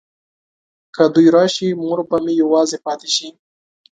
[0.95, 3.27] که دوی راشي مور به مې یوازې پاته شي.